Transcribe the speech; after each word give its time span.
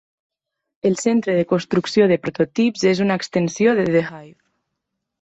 El 0.89 0.97
centre 1.01 1.35
de 1.41 1.43
construcció 1.51 2.09
de 2.13 2.19
prototips 2.25 2.89
és 2.95 3.05
una 3.09 3.21
extensió 3.23 3.81
de 3.83 3.89
The 3.95 4.07
Hive. 4.11 4.39